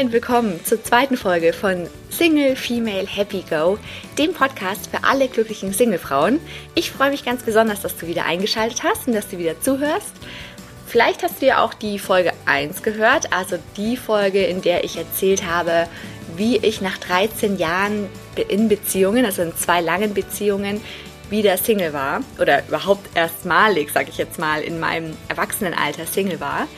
Und 0.00 0.12
willkommen 0.12 0.64
zur 0.64 0.82
zweiten 0.84 1.16
Folge 1.16 1.52
von 1.52 1.88
Single 2.08 2.54
Female 2.54 3.06
Happy 3.06 3.42
Go, 3.50 3.78
dem 4.16 4.32
Podcast 4.32 4.90
für 4.90 5.02
alle 5.02 5.26
glücklichen 5.26 5.72
Singlefrauen. 5.72 6.38
Ich 6.76 6.92
freue 6.92 7.10
mich 7.10 7.24
ganz 7.24 7.42
besonders, 7.42 7.80
dass 7.80 7.96
du 7.96 8.06
wieder 8.06 8.24
eingeschaltet 8.24 8.84
hast 8.84 9.08
und 9.08 9.14
dass 9.14 9.26
du 9.26 9.38
wieder 9.38 9.60
zuhörst. 9.60 10.12
Vielleicht 10.86 11.24
hast 11.24 11.42
du 11.42 11.46
ja 11.46 11.64
auch 11.64 11.74
die 11.74 11.98
Folge 11.98 12.32
1 12.46 12.84
gehört, 12.84 13.32
also 13.32 13.58
die 13.76 13.96
Folge, 13.96 14.44
in 14.44 14.62
der 14.62 14.84
ich 14.84 14.96
erzählt 14.96 15.44
habe, 15.44 15.88
wie 16.36 16.58
ich 16.58 16.80
nach 16.80 16.98
13 16.98 17.58
Jahren 17.58 18.06
in 18.48 18.68
Beziehungen, 18.68 19.24
also 19.24 19.42
in 19.42 19.56
zwei 19.56 19.80
langen 19.80 20.14
Beziehungen, 20.14 20.80
wieder 21.28 21.56
Single 21.56 21.92
war 21.92 22.20
oder 22.40 22.62
überhaupt 22.68 23.16
erstmalig, 23.16 23.90
sage 23.90 24.10
ich 24.10 24.18
jetzt 24.18 24.38
mal, 24.38 24.62
in 24.62 24.78
meinem 24.78 25.16
Erwachsenenalter 25.28 26.06
Single 26.06 26.38
war 26.38 26.68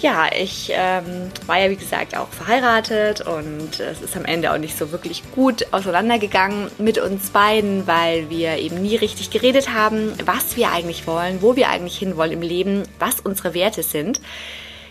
ja, 0.00 0.26
ich 0.36 0.70
ähm, 0.74 1.30
war 1.46 1.58
ja 1.58 1.70
wie 1.70 1.76
gesagt 1.76 2.16
auch 2.16 2.28
verheiratet 2.28 3.20
und 3.20 3.80
es 3.80 4.02
ist 4.02 4.16
am 4.16 4.24
Ende 4.24 4.52
auch 4.52 4.58
nicht 4.58 4.76
so 4.76 4.92
wirklich 4.92 5.22
gut 5.34 5.66
auseinandergegangen 5.72 6.70
mit 6.78 6.98
uns 6.98 7.30
beiden, 7.30 7.86
weil 7.86 8.28
wir 8.28 8.58
eben 8.58 8.82
nie 8.82 8.96
richtig 8.96 9.30
geredet 9.30 9.72
haben, 9.72 10.12
was 10.24 10.56
wir 10.56 10.72
eigentlich 10.72 11.06
wollen, 11.06 11.42
wo 11.42 11.56
wir 11.56 11.68
eigentlich 11.68 11.96
hinwollen 11.96 12.32
im 12.32 12.42
Leben, 12.42 12.82
was 12.98 13.20
unsere 13.20 13.54
Werte 13.54 13.82
sind. 13.82 14.20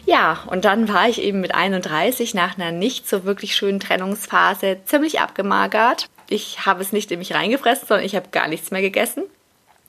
Ja, 0.06 0.44
und 0.48 0.66
dann 0.66 0.88
war 0.90 1.08
ich 1.08 1.22
eben 1.22 1.42
mit 1.42 1.56
31 1.56 2.34
nach 2.34 2.58
einer 2.58 2.72
nicht 2.72 3.08
so 3.08 3.24
wirklich 3.24 3.56
schönen 3.56 3.80
Trennungsphase 3.80 4.80
ziemlich 4.86 5.20
abgemagert. 5.20 6.08
Ich 6.30 6.66
habe 6.66 6.82
es 6.82 6.92
nicht 6.92 7.12
in 7.12 7.20
mich 7.20 7.34
reingefressen, 7.34 7.88
sondern 7.88 8.06
ich 8.06 8.16
habe 8.16 8.30
gar 8.32 8.48
nichts 8.48 8.72
mehr 8.72 8.82
gegessen. 8.82 9.24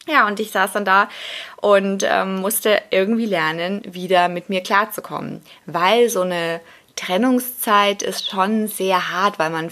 Ja, 0.06 0.26
und 0.26 0.38
ich 0.38 0.50
saß 0.50 0.72
dann 0.72 0.84
da 0.84 1.08
und 1.56 2.04
ähm, 2.06 2.36
musste 2.36 2.80
irgendwie 2.90 3.26
lernen, 3.26 3.82
wieder 3.86 4.28
mit 4.28 4.50
mir 4.50 4.62
klarzukommen, 4.62 5.42
weil 5.66 6.10
so 6.10 6.20
eine 6.20 6.60
Trennungszeit 6.96 8.02
ist 8.02 8.28
schon 8.28 8.68
sehr 8.68 9.10
hart, 9.10 9.38
weil 9.38 9.50
man 9.50 9.70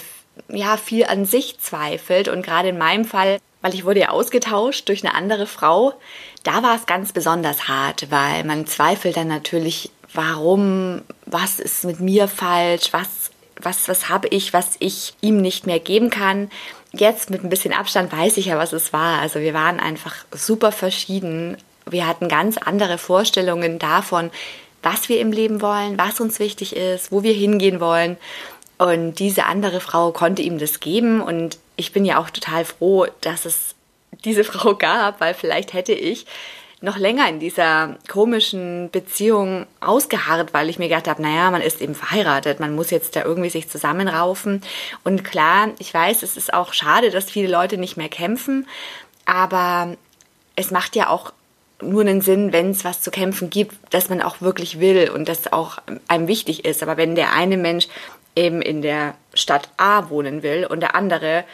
ja 0.48 0.76
viel 0.76 1.04
an 1.04 1.26
sich 1.26 1.60
zweifelt. 1.60 2.28
Und 2.28 2.42
gerade 2.42 2.70
in 2.70 2.78
meinem 2.78 3.04
Fall, 3.04 3.38
weil 3.60 3.74
ich 3.74 3.84
wurde 3.84 4.00
ja 4.00 4.08
ausgetauscht 4.08 4.88
durch 4.88 5.04
eine 5.04 5.14
andere 5.14 5.46
Frau, 5.46 5.92
da 6.42 6.62
war 6.62 6.76
es 6.76 6.86
ganz 6.86 7.12
besonders 7.12 7.68
hart, 7.68 8.10
weil 8.10 8.44
man 8.44 8.66
zweifelt 8.66 9.16
dann 9.16 9.28
natürlich, 9.28 9.90
warum, 10.14 11.02
was 11.26 11.60
ist 11.60 11.84
mit 11.84 12.00
mir 12.00 12.26
falsch, 12.26 12.92
was 12.92 13.30
was 13.60 13.86
was 13.88 14.08
habe 14.08 14.26
ich, 14.28 14.52
was 14.52 14.76
ich 14.80 15.14
ihm 15.20 15.36
nicht 15.36 15.66
mehr 15.66 15.78
geben 15.78 16.10
kann 16.10 16.50
jetzt 16.92 17.30
mit 17.30 17.42
ein 17.42 17.48
bisschen 17.48 17.72
Abstand 17.72 18.12
weiß 18.12 18.36
ich 18.36 18.46
ja, 18.46 18.58
was 18.58 18.72
es 18.72 18.92
war. 18.92 19.20
Also 19.20 19.40
wir 19.40 19.54
waren 19.54 19.80
einfach 19.80 20.14
super 20.32 20.72
verschieden. 20.72 21.56
Wir 21.88 22.06
hatten 22.06 22.28
ganz 22.28 22.58
andere 22.58 22.98
Vorstellungen 22.98 23.78
davon, 23.78 24.30
was 24.82 25.08
wir 25.08 25.20
im 25.20 25.32
Leben 25.32 25.60
wollen, 25.60 25.98
was 25.98 26.20
uns 26.20 26.38
wichtig 26.38 26.76
ist, 26.76 27.12
wo 27.12 27.22
wir 27.22 27.32
hingehen 27.32 27.80
wollen. 27.80 28.16
Und 28.78 29.14
diese 29.14 29.46
andere 29.46 29.80
Frau 29.80 30.12
konnte 30.12 30.42
ihm 30.42 30.58
das 30.58 30.80
geben. 30.80 31.20
Und 31.20 31.58
ich 31.76 31.92
bin 31.92 32.04
ja 32.04 32.18
auch 32.18 32.30
total 32.30 32.64
froh, 32.64 33.06
dass 33.20 33.44
es 33.44 33.74
diese 34.24 34.44
Frau 34.44 34.74
gab, 34.74 35.20
weil 35.20 35.34
vielleicht 35.34 35.72
hätte 35.72 35.92
ich 35.92 36.26
noch 36.82 36.98
länger 36.98 37.28
in 37.28 37.38
dieser 37.38 37.96
komischen 38.08 38.90
Beziehung 38.90 39.66
ausgeharrt, 39.80 40.52
weil 40.52 40.68
ich 40.68 40.78
mir 40.78 40.88
gedacht 40.88 41.08
habe, 41.08 41.22
naja, 41.22 41.50
man 41.50 41.62
ist 41.62 41.80
eben 41.80 41.94
verheiratet, 41.94 42.60
man 42.60 42.74
muss 42.74 42.90
jetzt 42.90 43.14
da 43.14 43.24
irgendwie 43.24 43.50
sich 43.50 43.68
zusammenraufen. 43.68 44.62
Und 45.04 45.24
klar, 45.24 45.68
ich 45.78 45.94
weiß, 45.94 46.22
es 46.22 46.36
ist 46.36 46.52
auch 46.52 46.72
schade, 46.72 47.10
dass 47.10 47.30
viele 47.30 47.48
Leute 47.48 47.78
nicht 47.78 47.96
mehr 47.96 48.08
kämpfen, 48.08 48.66
aber 49.24 49.96
es 50.56 50.70
macht 50.72 50.96
ja 50.96 51.08
auch 51.08 51.32
nur 51.80 52.02
einen 52.02 52.20
Sinn, 52.20 52.52
wenn 52.52 52.70
es 52.70 52.84
was 52.84 53.00
zu 53.00 53.10
kämpfen 53.10 53.50
gibt, 53.50 53.76
dass 53.90 54.08
man 54.08 54.20
auch 54.20 54.40
wirklich 54.40 54.80
will 54.80 55.10
und 55.10 55.28
das 55.28 55.52
auch 55.52 55.78
einem 56.08 56.28
wichtig 56.28 56.64
ist. 56.64 56.82
Aber 56.82 56.96
wenn 56.96 57.14
der 57.14 57.32
eine 57.32 57.56
Mensch 57.56 57.88
eben 58.36 58.62
in 58.62 58.82
der 58.82 59.14
Stadt 59.34 59.68
A 59.76 60.08
wohnen 60.10 60.42
will 60.42 60.66
und 60.66 60.80
der 60.80 60.94
andere 60.94 61.44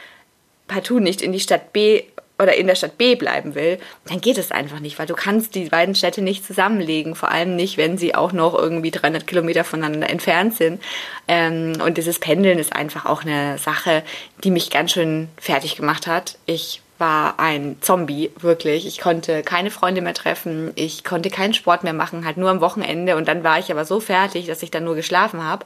partout 0.67 1.01
nicht 1.01 1.23
in 1.23 1.33
die 1.33 1.41
Stadt 1.41 1.73
B 1.73 2.05
oder 2.41 2.55
in 2.55 2.67
der 2.67 2.77
Stadt 2.77 2.99
B 2.99 3.17
bleiben 3.17 3.55
will, 3.55 3.79
dann 4.07 4.21
geht 4.21 4.39
es 4.39 4.53
einfach 4.53 4.81
nicht, 4.81 4.99
weil 4.99 5.07
du 5.07 5.15
kannst 5.15 5.55
die 5.55 5.69
beiden 5.69 5.95
Städte 5.95 6.23
nicht 6.23 6.45
zusammenlegen, 6.45 7.15
vor 7.15 7.31
allem 7.31 7.57
nicht, 7.57 7.77
wenn 7.77 7.99
sie 7.99 8.15
auch 8.15 8.33
noch 8.33 8.55
irgendwie 8.55 8.91
300 8.91 9.27
Kilometer 9.27 9.65
voneinander 9.65 10.09
entfernt 10.09 10.57
sind. 10.57 10.81
Ähm, 11.27 11.75
und 11.85 11.99
dieses 11.99 12.19
Pendeln 12.19 12.59
ist 12.59 12.73
einfach 12.73 13.07
auch 13.07 13.23
eine 13.23 13.59
Sache, 13.59 14.03
die 14.45 14.51
mich 14.51 14.71
ganz 14.71 14.93
schön 14.93 15.29
fertig 15.37 15.77
gemacht 15.77 16.07
hat. 16.07 16.39
Ich 16.47 16.81
war 16.99 17.39
ein 17.39 17.77
Zombie, 17.81 18.31
wirklich. 18.39 18.87
Ich 18.87 18.99
konnte 18.99 19.43
keine 19.43 19.71
Freunde 19.71 20.01
mehr 20.01 20.15
treffen, 20.15 20.73
ich 20.75 21.05
konnte 21.05 21.31
keinen 21.31 21.55
Sport 21.55 21.85
mehr 21.85 21.93
machen, 21.93 22.25
halt 22.25 22.37
nur 22.37 22.51
am 22.51 22.61
Wochenende. 22.61 23.17
Und 23.17 23.29
dann 23.29 23.45
war 23.45 23.59
ich 23.59 23.71
aber 23.71 23.85
so 23.85 24.01
fertig, 24.01 24.47
dass 24.47 24.63
ich 24.63 24.71
dann 24.71 24.85
nur 24.85 24.95
geschlafen 24.95 25.45
habe. 25.45 25.65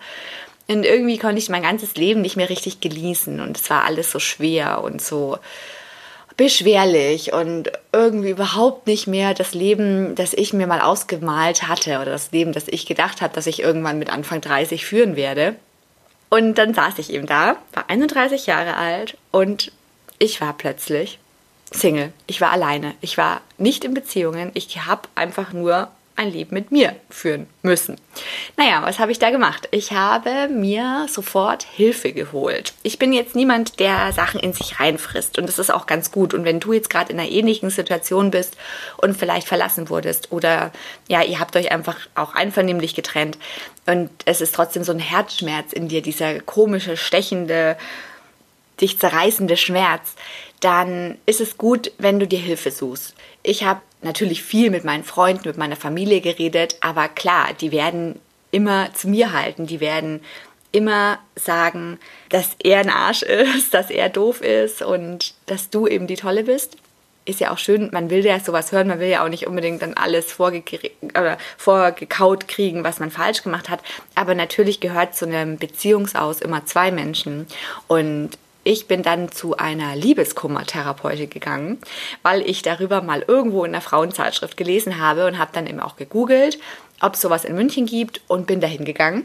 Und 0.69 0.85
irgendwie 0.85 1.19
konnte 1.19 1.39
ich 1.39 1.49
mein 1.49 1.63
ganzes 1.63 1.97
Leben 1.97 2.23
nicht 2.23 2.37
mehr 2.37 2.49
richtig 2.49 2.81
genießen. 2.81 3.41
Und 3.41 3.59
es 3.59 3.69
war 3.69 3.85
alles 3.85 4.11
so 4.11 4.19
schwer 4.19 4.83
und 4.83 5.03
so 5.03 5.39
beschwerlich 6.37 7.33
und 7.33 7.71
irgendwie 7.93 8.31
überhaupt 8.31 8.87
nicht 8.87 9.07
mehr 9.07 9.35
das 9.35 9.55
Leben, 9.55 10.15
das 10.15 10.33
ich 10.33 10.53
mir 10.53 10.67
mal 10.67 10.81
ausgemalt 10.81 11.69
hatte 11.69 11.97
oder 11.97 12.13
das 12.13 12.33
Leben, 12.33 12.53
das 12.53 12.69
ich 12.69 12.87
gedacht 12.87 13.21
habe, 13.21 13.35
dass 13.35 13.47
ich 13.47 13.61
irgendwann 13.61 13.99
mit 13.99 14.11
Anfang 14.11 14.41
30 14.41 14.85
führen 14.85 15.17
werde. 15.17 15.57
Und 16.31 16.57
dann 16.57 16.73
saß 16.73 16.99
ich 16.99 17.13
eben 17.13 17.27
da, 17.27 17.57
war 17.75 17.91
31 17.91 18.47
Jahre 18.47 18.77
alt 18.77 19.19
und 19.31 19.73
ich 20.19 20.41
war 20.41 20.55
plötzlich 20.55 21.19
Single. 21.73 22.13
Ich 22.27 22.41
war 22.41 22.53
alleine. 22.53 22.95
Ich 23.01 23.19
war 23.19 23.41
nicht 23.59 23.85
in 23.85 23.95
Beziehungen. 23.95 24.51
Ich 24.55 24.85
habe 24.87 25.09
einfach 25.15 25.53
nur 25.53 25.89
ein 26.17 26.31
Leben 26.31 26.55
mit 26.55 26.71
mir 26.71 26.95
führen 27.11 27.47
müssen. 27.63 27.97
Naja, 28.57 28.83
was 28.83 28.99
habe 28.99 29.11
ich 29.11 29.19
da 29.19 29.31
gemacht? 29.31 29.67
Ich 29.71 29.93
habe 29.93 30.49
mir 30.49 31.07
sofort 31.09 31.63
Hilfe 31.63 32.13
geholt. 32.13 32.75
Ich 32.83 32.99
bin 32.99 33.15
jetzt 33.15 33.35
niemand, 33.35 33.81
der 33.81 34.13
Sachen 34.13 34.41
in 34.41 34.53
sich 34.53 34.79
reinfrisst 34.79 35.39
und 35.39 35.49
das 35.49 35.59
ist 35.59 35.71
auch 35.71 35.87
ganz 35.87 36.13
gut. 36.13 36.35
Und 36.35 36.45
wenn 36.45 36.61
du 36.61 36.75
jetzt 36.75 36.91
gerade 36.91 37.13
in 37.13 37.19
einer 37.19 37.31
ähnlichen 37.31 37.71
Situation 37.71 38.31
bist 38.31 38.57
und 38.99 39.17
vielleicht 39.17 39.49
verlassen 39.49 39.89
wurdest 39.89 40.33
oder 40.33 40.71
ja, 41.09 41.23
ihr 41.23 41.41
habt 41.41 41.57
euch 41.57 41.73
einfach 41.73 41.97
auch 42.15 42.35
einvernehmlich 42.35 42.95
getrennt 42.95 43.39
und 43.87 44.11
es 44.27 44.43
ist 44.43 44.55
trotzdem 44.55 44.85
so 44.85 44.93
ein 44.93 44.99
Herzschmerz 44.99 45.73
in 45.73 45.89
dir, 45.89 46.03
dieser 46.03 46.41
komische, 46.41 46.99
stechende, 46.99 47.79
dich 48.83 48.99
zerreißende 48.99 49.57
Schmerz, 49.57 50.15
dann 50.61 51.17
ist 51.25 51.41
es 51.41 51.57
gut, 51.57 51.91
wenn 51.99 52.21
du 52.21 52.27
dir 52.27 52.39
Hilfe 52.39 52.71
suchst. 52.71 53.15
Ich 53.43 53.65
habe 53.65 53.81
natürlich 54.03 54.43
viel 54.43 54.71
mit 54.71 54.85
meinen 54.85 55.05
Freunden, 55.05 55.49
mit 55.49 55.57
meiner 55.57 55.77
Familie 55.77 56.21
geredet, 56.21 56.77
aber 56.81 57.09
klar, 57.09 57.49
die 57.59 57.73
werden 57.73 58.21
immer 58.53 58.95
zu 58.95 59.09
mir 59.09 59.33
halten, 59.33 59.67
die 59.67 59.81
werden 59.81 60.21
immer 60.71 61.19
sagen, 61.35 61.99
dass 62.31 62.57
er 62.63 62.81
ein 62.81 62.91
Arsch 62.91 63.23
ist, 63.23 63.75
dass 63.75 63.91
er 63.91 64.09
doof 64.09 64.41
ist 64.41 64.83
und 64.83 65.35
dass 65.47 65.71
du 65.71 65.89
eben 65.89 66.07
die 66.07 66.17
Tolle 66.17 66.45
bist. 66.45 66.77
Ist 67.25 67.39
ja 67.39 67.53
auch 67.53 67.59
schön, 67.59 67.91
man 67.93 68.11
will 68.11 68.25
ja 68.25 68.41
sowas 68.41 68.73
hören, 68.73 68.89
man 68.89 68.99
will 68.99 69.09
ja 69.09 69.25
auch 69.25 69.29
nicht 69.29 69.47
unbedingt 69.47 69.81
dann 69.81 69.95
alles 69.95 70.41
oder 70.41 71.39
vorgekaut 71.57 72.49
kriegen, 72.49 72.83
was 72.83 72.99
man 72.99 73.13
falsch 73.13 73.45
gemacht 73.45 73.69
hat. 73.69 73.81
Aber 74.17 74.35
natürlich 74.35 74.81
gehört 74.81 75.15
zu 75.15 75.27
einem 75.27 75.57
Beziehungsaus 75.57 76.41
immer 76.41 76.67
zwei 76.67 76.91
Menschen. 76.91 77.47
Und 77.87 78.31
ich 78.65 78.89
bin 78.89 79.03
dann 79.03 79.31
zu 79.31 79.57
einer 79.57 79.95
Liebeskummertherapeutin 79.95 81.31
gegangen, 81.31 81.79
weil 82.23 82.43
ich 82.43 82.63
darüber 82.63 83.03
mal 83.03 83.25
irgendwo 83.27 83.65
in 83.65 83.73
einer 83.73 83.81
Frauenzeitschrift 83.81 84.57
gelesen 84.57 85.01
habe 85.01 85.27
und 85.27 85.39
habe 85.39 85.51
dann 85.53 85.69
eben 85.69 85.81
auch 85.81 85.97
gegoogelt, 85.97 86.59
ob 87.03 87.15
es 87.15 87.21
sowas 87.21 87.45
in 87.45 87.55
München 87.55 87.87
gibt 87.87 88.21
und 88.29 88.47
bin 88.47 88.61
dahin 88.61 88.85
gegangen. 88.85 89.25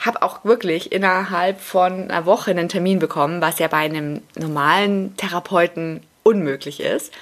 Habe 0.00 0.22
auch 0.22 0.44
wirklich 0.44 0.90
innerhalb 0.90 1.60
von 1.60 2.10
einer 2.10 2.26
Woche 2.26 2.50
einen 2.50 2.68
Termin 2.68 2.98
bekommen, 2.98 3.40
was 3.40 3.58
ja 3.58 3.68
bei 3.68 3.78
einem 3.78 4.22
normalen 4.36 5.16
Therapeuten 5.16 6.00
unmöglich 6.22 6.80
ist. 6.80 7.12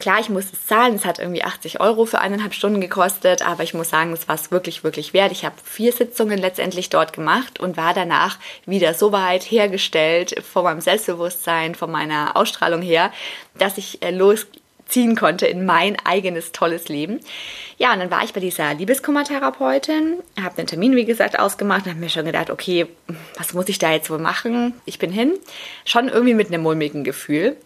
Klar, 0.00 0.18
ich 0.18 0.30
muss 0.30 0.46
es 0.50 0.66
zahlen. 0.66 0.94
Es 0.94 1.04
hat 1.04 1.18
irgendwie 1.18 1.44
80 1.44 1.78
Euro 1.80 2.06
für 2.06 2.20
eineinhalb 2.20 2.54
Stunden 2.54 2.80
gekostet, 2.80 3.46
aber 3.46 3.64
ich 3.64 3.74
muss 3.74 3.90
sagen, 3.90 4.14
es 4.14 4.28
war 4.28 4.34
es 4.34 4.50
wirklich, 4.50 4.82
wirklich 4.82 5.12
wert. 5.12 5.30
Ich 5.30 5.44
habe 5.44 5.56
vier 5.62 5.92
Sitzungen 5.92 6.38
letztendlich 6.38 6.88
dort 6.88 7.12
gemacht 7.12 7.60
und 7.60 7.76
war 7.76 7.92
danach 7.92 8.38
wieder 8.64 8.94
so 8.94 9.12
weit 9.12 9.42
hergestellt 9.42 10.42
von 10.42 10.64
meinem 10.64 10.80
Selbstbewusstsein, 10.80 11.74
von 11.74 11.90
meiner 11.90 12.34
Ausstrahlung 12.34 12.80
her, 12.80 13.12
dass 13.58 13.76
ich 13.76 14.02
äh, 14.02 14.10
losziehen 14.90 15.16
konnte 15.16 15.46
in 15.46 15.64
mein 15.64 15.96
eigenes 16.04 16.52
tolles 16.52 16.88
Leben. 16.88 17.20
Ja, 17.78 17.92
und 17.92 18.00
dann 18.00 18.10
war 18.10 18.24
ich 18.24 18.32
bei 18.32 18.40
dieser 18.40 18.74
Liebeskummertherapeutin, 18.74 20.18
habe 20.40 20.56
den 20.56 20.66
Termin, 20.66 20.96
wie 20.96 21.04
gesagt, 21.04 21.38
ausgemacht 21.38 21.84
und 21.84 21.92
habe 21.92 22.00
mir 22.00 22.10
schon 22.10 22.24
gedacht, 22.24 22.50
okay, 22.50 22.86
was 23.38 23.54
muss 23.54 23.68
ich 23.68 23.78
da 23.78 23.92
jetzt 23.92 24.10
wohl 24.10 24.18
machen? 24.18 24.74
Ich 24.84 24.98
bin 24.98 25.12
hin. 25.12 25.32
Schon 25.84 26.08
irgendwie 26.08 26.34
mit 26.34 26.48
einem 26.48 26.62
mulmigen 26.62 27.04
Gefühl. 27.04 27.56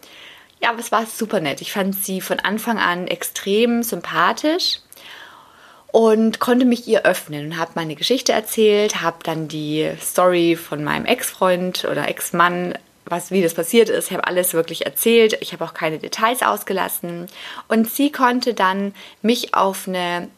Ja, 0.61 0.69
aber 0.69 0.79
es 0.79 0.91
war 0.91 1.05
super 1.05 1.41
nett. 1.41 1.61
Ich 1.61 1.73
fand 1.73 1.95
sie 1.95 2.21
von 2.21 2.39
Anfang 2.39 2.77
an 2.77 3.07
extrem 3.07 3.83
sympathisch 3.83 4.79
und 5.91 6.39
konnte 6.39 6.65
mich 6.65 6.87
ihr 6.87 7.05
öffnen 7.05 7.47
und 7.47 7.57
habe 7.57 7.71
meine 7.75 7.95
Geschichte 7.95 8.31
erzählt, 8.31 9.01
habe 9.01 9.17
dann 9.23 9.47
die 9.47 9.91
Story 10.01 10.55
von 10.55 10.83
meinem 10.83 11.05
Ex-Freund 11.05 11.85
oder 11.85 12.07
Ex-Mann, 12.07 12.75
was 13.05 13.31
wie 13.31 13.41
das 13.41 13.53
passiert 13.53 13.89
ist, 13.89 14.07
ich 14.07 14.13
habe 14.13 14.27
alles 14.27 14.53
wirklich 14.53 14.85
erzählt. 14.85 15.37
Ich 15.41 15.53
habe 15.53 15.63
auch 15.63 15.73
keine 15.73 15.99
Details 15.99 16.41
ausgelassen 16.41 17.27
und 17.67 17.89
sie 17.89 18.11
konnte 18.11 18.53
dann 18.53 18.93
mich 19.21 19.53
auf 19.53 19.87
eine 19.87 20.29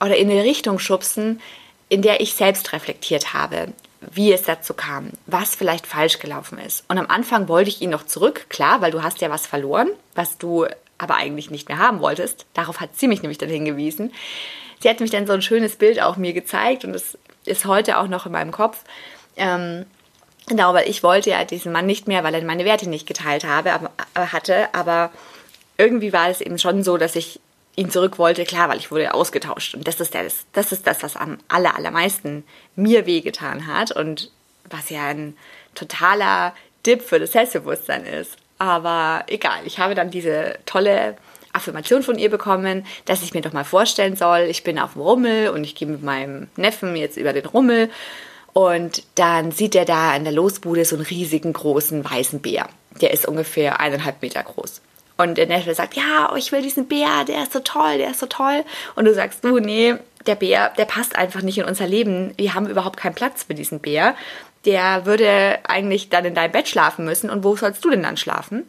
oder 0.00 0.16
in 0.16 0.30
eine 0.30 0.42
Richtung 0.42 0.78
schubsen, 0.78 1.40
in 1.88 2.02
der 2.02 2.20
ich 2.20 2.34
selbst 2.34 2.72
reflektiert 2.72 3.34
habe, 3.34 3.68
wie 4.00 4.32
es 4.32 4.42
dazu 4.42 4.74
kam, 4.74 5.10
was 5.26 5.54
vielleicht 5.54 5.86
falsch 5.86 6.18
gelaufen 6.18 6.58
ist. 6.58 6.84
Und 6.88 6.98
am 6.98 7.06
Anfang 7.08 7.46
wollte 7.46 7.70
ich 7.70 7.80
ihn 7.82 7.90
noch 7.90 8.04
zurück, 8.04 8.46
klar, 8.48 8.80
weil 8.80 8.90
du 8.90 9.02
hast 9.02 9.20
ja 9.20 9.30
was 9.30 9.46
verloren, 9.46 9.90
was 10.14 10.38
du 10.38 10.66
aber 10.98 11.16
eigentlich 11.16 11.50
nicht 11.50 11.68
mehr 11.68 11.78
haben 11.78 12.00
wolltest. 12.00 12.46
Darauf 12.54 12.80
hat 12.80 12.98
sie 12.98 13.08
mich 13.08 13.22
nämlich 13.22 13.38
dann 13.38 13.48
hingewiesen. 13.48 14.12
Sie 14.80 14.88
hat 14.88 15.00
mich 15.00 15.10
dann 15.10 15.26
so 15.26 15.32
ein 15.32 15.42
schönes 15.42 15.76
Bild 15.76 16.00
auch 16.02 16.16
mir 16.16 16.32
gezeigt 16.32 16.84
und 16.84 16.94
es 16.94 17.16
ist 17.44 17.66
heute 17.66 17.98
auch 17.98 18.08
noch 18.08 18.26
in 18.26 18.32
meinem 18.32 18.52
Kopf. 18.52 18.82
Ähm, 19.36 19.86
genau, 20.46 20.74
weil 20.74 20.88
ich 20.88 21.02
wollte 21.02 21.30
ja 21.30 21.44
diesen 21.44 21.72
Mann 21.72 21.86
nicht 21.86 22.08
mehr, 22.08 22.24
weil 22.24 22.34
er 22.34 22.42
meine 22.44 22.64
Werte 22.64 22.88
nicht 22.88 23.06
geteilt 23.06 23.44
habe, 23.44 23.72
aber, 23.72 23.90
äh, 24.14 24.26
hatte. 24.26 24.74
Aber 24.74 25.10
irgendwie 25.78 26.12
war 26.12 26.28
es 26.28 26.40
eben 26.40 26.58
schon 26.58 26.82
so, 26.82 26.96
dass 26.96 27.16
ich 27.16 27.40
ihn 27.74 27.90
zurück 27.90 28.18
wollte, 28.18 28.44
klar, 28.44 28.68
weil 28.68 28.78
ich 28.78 28.90
wurde 28.90 29.14
ausgetauscht. 29.14 29.74
Und 29.74 29.88
das 29.88 30.00
ist 30.00 30.14
das, 30.14 30.44
das 30.52 30.72
ist 30.72 30.86
das, 30.86 31.02
was 31.02 31.16
am 31.16 31.38
aller, 31.48 31.76
allermeisten 31.76 32.44
mir 32.76 33.06
wehgetan 33.06 33.66
hat 33.66 33.92
und 33.92 34.30
was 34.68 34.90
ja 34.90 35.06
ein 35.06 35.36
totaler 35.74 36.54
Dip 36.84 37.02
für 37.02 37.18
das 37.18 37.32
Selbstbewusstsein 37.32 38.04
ist. 38.04 38.36
Aber 38.58 39.24
egal, 39.28 39.60
ich 39.64 39.78
habe 39.78 39.94
dann 39.94 40.10
diese 40.10 40.58
tolle 40.66 41.16
Affirmation 41.52 42.02
von 42.02 42.18
ihr 42.18 42.30
bekommen, 42.30 42.86
dass 43.04 43.22
ich 43.22 43.34
mir 43.34 43.42
doch 43.42 43.52
mal 43.52 43.64
vorstellen 43.64 44.16
soll, 44.16 44.42
ich 44.42 44.64
bin 44.64 44.78
auf 44.78 44.92
dem 44.92 45.02
Rummel 45.02 45.48
und 45.50 45.64
ich 45.64 45.74
gehe 45.74 45.88
mit 45.88 46.02
meinem 46.02 46.48
Neffen 46.56 46.96
jetzt 46.96 47.16
über 47.16 47.32
den 47.32 47.46
Rummel 47.46 47.90
und 48.52 49.02
dann 49.14 49.52
sieht 49.52 49.74
er 49.74 49.84
da 49.84 50.14
in 50.14 50.24
der 50.24 50.32
Losbude 50.32 50.84
so 50.84 50.96
einen 50.96 51.04
riesigen 51.04 51.52
großen 51.52 52.04
weißen 52.04 52.40
Bär. 52.40 52.68
Der 53.00 53.12
ist 53.12 53.26
ungefähr 53.26 53.80
eineinhalb 53.80 54.20
Meter 54.22 54.42
groß. 54.42 54.82
Und 55.16 55.38
der 55.38 55.46
Neffe 55.46 55.74
sagt, 55.74 55.94
ja, 55.94 56.30
oh, 56.32 56.36
ich 56.36 56.52
will 56.52 56.62
diesen 56.62 56.88
Bär, 56.88 57.24
der 57.26 57.42
ist 57.42 57.52
so 57.52 57.60
toll, 57.60 57.98
der 57.98 58.10
ist 58.10 58.20
so 58.20 58.26
toll. 58.26 58.64
Und 58.96 59.04
du 59.04 59.14
sagst, 59.14 59.44
du, 59.44 59.58
nee, 59.58 59.94
der 60.26 60.34
Bär, 60.34 60.70
der 60.76 60.84
passt 60.84 61.16
einfach 61.16 61.42
nicht 61.42 61.58
in 61.58 61.64
unser 61.64 61.86
Leben. 61.86 62.34
Wir 62.36 62.54
haben 62.54 62.68
überhaupt 62.68 62.96
keinen 62.96 63.14
Platz 63.14 63.44
für 63.44 63.54
diesen 63.54 63.80
Bär 63.80 64.14
der 64.64 65.06
würde 65.06 65.58
eigentlich 65.64 66.08
dann 66.08 66.24
in 66.24 66.34
deinem 66.34 66.52
Bett 66.52 66.68
schlafen 66.68 67.04
müssen 67.04 67.30
und 67.30 67.44
wo 67.44 67.56
sollst 67.56 67.84
du 67.84 67.90
denn 67.90 68.02
dann 68.02 68.16
schlafen? 68.16 68.64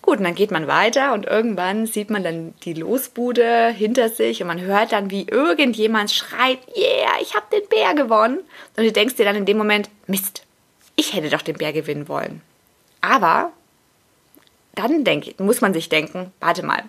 Gut, 0.00 0.18
und 0.18 0.24
dann 0.24 0.34
geht 0.34 0.50
man 0.50 0.66
weiter 0.66 1.14
und 1.14 1.24
irgendwann 1.26 1.86
sieht 1.86 2.10
man 2.10 2.22
dann 2.22 2.54
die 2.64 2.74
Losbude 2.74 3.68
hinter 3.70 4.10
sich 4.10 4.42
und 4.42 4.48
man 4.48 4.60
hört 4.60 4.92
dann, 4.92 5.10
wie 5.10 5.26
irgendjemand 5.26 6.10
schreit, 6.10 6.58
yeah, 6.76 7.12
ich 7.22 7.34
habe 7.34 7.46
den 7.52 7.66
Bär 7.68 7.94
gewonnen. 7.94 8.38
Und 8.76 8.84
du 8.84 8.92
denkst 8.92 9.16
dir 9.16 9.24
dann 9.24 9.36
in 9.36 9.46
dem 9.46 9.56
Moment, 9.56 9.88
Mist, 10.06 10.44
ich 10.96 11.14
hätte 11.14 11.30
doch 11.30 11.42
den 11.42 11.56
Bär 11.56 11.72
gewinnen 11.72 12.08
wollen. 12.08 12.42
Aber 13.00 13.52
dann 14.74 15.04
denk, 15.04 15.40
muss 15.40 15.60
man 15.60 15.72
sich 15.72 15.88
denken, 15.88 16.32
warte 16.40 16.64
mal, 16.64 16.82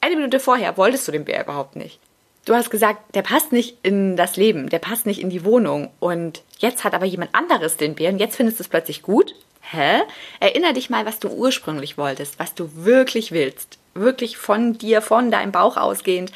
eine 0.00 0.16
Minute 0.16 0.40
vorher 0.40 0.76
wolltest 0.76 1.06
du 1.06 1.12
den 1.12 1.24
Bär 1.24 1.42
überhaupt 1.44 1.76
nicht. 1.76 1.98
Du 2.44 2.54
hast 2.54 2.70
gesagt, 2.70 3.14
der 3.14 3.22
passt 3.22 3.52
nicht 3.52 3.78
in 3.82 4.16
das 4.16 4.36
Leben, 4.36 4.68
der 4.68 4.78
passt 4.78 5.06
nicht 5.06 5.20
in 5.20 5.30
die 5.30 5.44
Wohnung. 5.44 5.90
Und 5.98 6.42
jetzt 6.58 6.84
hat 6.84 6.94
aber 6.94 7.06
jemand 7.06 7.34
anderes 7.34 7.76
den 7.76 7.94
Bären. 7.94 8.18
Jetzt 8.18 8.36
findest 8.36 8.58
du 8.58 8.62
es 8.62 8.68
plötzlich 8.68 9.02
gut. 9.02 9.34
Hä? 9.62 10.02
Erinner 10.40 10.74
dich 10.74 10.90
mal, 10.90 11.06
was 11.06 11.18
du 11.18 11.28
ursprünglich 11.28 11.96
wolltest, 11.96 12.38
was 12.38 12.54
du 12.54 12.68
wirklich 12.74 13.32
willst. 13.32 13.78
Wirklich 13.94 14.36
von 14.36 14.76
dir, 14.76 15.00
von 15.00 15.30
deinem 15.30 15.52
Bauch 15.52 15.78
ausgehend. 15.78 16.32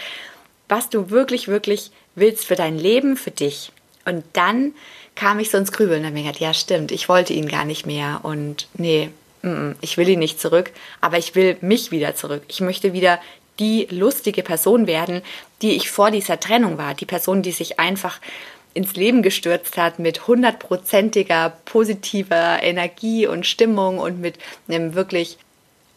Was 0.69 0.89
du 0.89 1.11
wirklich, 1.11 1.49
wirklich 1.49 1.91
willst 2.15 2.47
für 2.47 2.57
dein 2.57 2.79
Leben, 2.79 3.17
für 3.17 3.31
dich. 3.31 3.71
Und 4.07 4.25
dann 4.33 4.73
kam 5.15 5.39
ich 5.41 5.51
so 5.51 5.59
ins 5.59 5.73
Grübeln 5.73 6.01
und 6.01 6.07
habe 6.07 6.15
mir 6.15 6.33
ja 6.33 6.55
stimmt, 6.55 6.93
ich 6.93 7.09
wollte 7.09 7.35
ihn 7.35 7.49
gar 7.49 7.65
nicht 7.65 7.85
mehr. 7.85 8.21
Und 8.23 8.69
nee, 8.75 9.11
ich 9.81 9.97
will 9.97 10.09
ihn 10.09 10.19
nicht 10.19 10.41
zurück, 10.41 10.73
aber 11.01 11.19
ich 11.19 11.35
will 11.35 11.57
mich 11.61 11.91
wieder 11.91 12.15
zurück. 12.15 12.43
Ich 12.49 12.61
möchte 12.61 12.93
wieder 12.93 13.21
die 13.59 13.87
lustige 13.91 14.43
Person 14.43 14.87
werden, 14.87 15.23
die 15.63 15.73
ich 15.73 15.91
vor 15.91 16.11
dieser 16.11 16.41
Trennung 16.41 16.79
war. 16.79 16.95
Die 16.95 17.07
Person, 17.07 17.43
die 17.43 17.53
sich 17.53 17.79
einfach 17.81 18.21
ins 18.75 18.95
Leben 18.95 19.23
gestürzt 19.23 19.77
hat 19.77 19.99
mit 19.99 20.27
hundertprozentiger 20.27 21.55
positiver 21.65 22.63
Energie 22.63 23.27
und 23.27 23.47
Stimmung 23.47 23.99
und 23.99 24.21
mit 24.21 24.39
einem 24.69 24.95
wirklich 24.95 25.39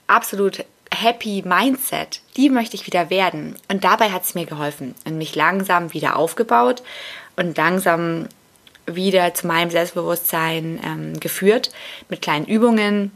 absolut 0.07 0.65
happy 0.93 1.43
Mindset. 1.45 2.21
Die 2.37 2.49
möchte 2.49 2.75
ich 2.75 2.85
wieder 2.85 3.09
werden. 3.09 3.55
Und 3.69 3.83
dabei 3.83 4.11
hat 4.11 4.23
es 4.23 4.35
mir 4.35 4.45
geholfen 4.45 4.95
und 5.05 5.17
mich 5.17 5.35
langsam 5.35 5.93
wieder 5.93 6.17
aufgebaut 6.17 6.83
und 7.35 7.57
langsam 7.57 8.27
wieder 8.85 9.33
zu 9.33 9.47
meinem 9.47 9.69
Selbstbewusstsein 9.69 10.79
ähm, 10.83 11.19
geführt 11.19 11.71
mit 12.09 12.21
kleinen 12.21 12.45
Übungen, 12.45 13.11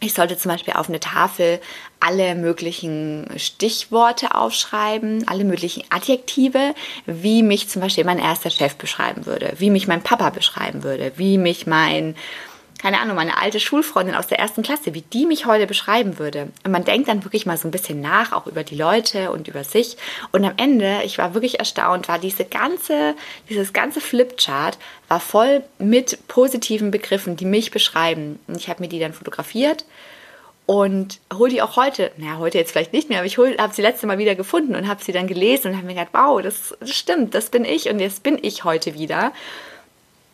ich 0.00 0.14
sollte 0.14 0.36
zum 0.36 0.50
Beispiel 0.50 0.74
auf 0.74 0.88
eine 0.88 1.00
Tafel 1.00 1.60
alle 2.00 2.34
möglichen 2.36 3.26
Stichworte 3.36 4.34
aufschreiben, 4.34 5.26
alle 5.26 5.44
möglichen 5.44 5.82
Adjektive, 5.90 6.74
wie 7.06 7.42
mich 7.42 7.68
zum 7.68 7.82
Beispiel 7.82 8.04
mein 8.04 8.20
erster 8.20 8.50
Chef 8.50 8.76
beschreiben 8.76 9.26
würde, 9.26 9.54
wie 9.58 9.70
mich 9.70 9.88
mein 9.88 10.02
Papa 10.02 10.30
beschreiben 10.30 10.84
würde, 10.84 11.12
wie 11.16 11.38
mich 11.38 11.66
mein 11.66 12.14
keine 12.78 13.00
Ahnung, 13.00 13.16
meine 13.16 13.38
alte 13.38 13.58
Schulfreundin 13.58 14.14
aus 14.14 14.28
der 14.28 14.38
ersten 14.38 14.62
Klasse, 14.62 14.94
wie 14.94 15.02
die 15.02 15.26
mich 15.26 15.46
heute 15.46 15.66
beschreiben 15.66 16.18
würde. 16.18 16.48
Und 16.64 16.70
man 16.70 16.84
denkt 16.84 17.08
dann 17.08 17.24
wirklich 17.24 17.44
mal 17.44 17.56
so 17.56 17.66
ein 17.66 17.72
bisschen 17.72 18.00
nach, 18.00 18.32
auch 18.32 18.46
über 18.46 18.62
die 18.62 18.76
Leute 18.76 19.32
und 19.32 19.48
über 19.48 19.64
sich. 19.64 19.96
Und 20.30 20.44
am 20.44 20.54
Ende, 20.56 21.00
ich 21.04 21.18
war 21.18 21.34
wirklich 21.34 21.58
erstaunt, 21.58 22.08
war 22.08 22.18
diese 22.18 22.44
ganze, 22.44 23.14
dieses 23.48 23.72
ganze 23.72 24.00
Flipchart 24.00 24.78
war 25.08 25.20
voll 25.20 25.64
mit 25.78 26.28
positiven 26.28 26.90
Begriffen, 26.90 27.36
die 27.36 27.46
mich 27.46 27.72
beschreiben. 27.72 28.38
Und 28.46 28.56
ich 28.56 28.68
habe 28.68 28.82
mir 28.82 28.88
die 28.88 29.00
dann 29.00 29.12
fotografiert 29.12 29.84
und 30.68 31.18
hole 31.32 31.50
die 31.50 31.62
auch 31.62 31.76
heute, 31.76 32.12
naja, 32.18 32.38
heute 32.38 32.58
jetzt 32.58 32.72
vielleicht 32.72 32.92
nicht 32.92 33.08
mehr, 33.08 33.18
aber 33.18 33.26
ich 33.26 33.38
habe 33.38 33.74
sie 33.74 33.80
letzte 33.82 34.06
Mal 34.06 34.18
wieder 34.18 34.34
gefunden 34.34 34.76
und 34.76 34.86
habe 34.86 35.02
sie 35.02 35.12
dann 35.12 35.26
gelesen 35.26 35.70
und 35.70 35.76
habe 35.78 35.86
mir 35.86 35.94
gedacht, 35.94 36.10
wow, 36.12 36.42
das, 36.42 36.76
das 36.78 36.90
stimmt, 36.90 37.34
das 37.34 37.48
bin 37.48 37.64
ich 37.64 37.88
und 37.88 38.00
jetzt 38.00 38.22
bin 38.22 38.38
ich 38.40 38.64
heute 38.64 38.94
wieder 38.94 39.32